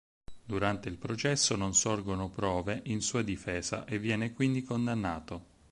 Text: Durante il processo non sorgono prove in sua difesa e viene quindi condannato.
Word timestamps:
Durante 0.43 0.89
il 0.89 0.97
processo 0.97 1.55
non 1.55 1.75
sorgono 1.75 2.27
prove 2.27 2.81
in 2.85 3.01
sua 3.03 3.21
difesa 3.21 3.85
e 3.85 3.99
viene 3.99 4.33
quindi 4.33 4.63
condannato. 4.63 5.45